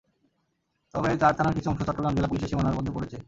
তবে 0.93 1.09
চার 1.17 1.33
থানার 1.33 1.53
কিছু 1.53 1.67
অংশ 1.69 1.81
চট্টগ্রাম 1.81 2.13
জেলা 2.15 2.27
পুলিশের 2.27 2.49
সীমানার 2.49 2.77
মধ্যে 2.77 2.95
পড়েছে। 2.95 3.17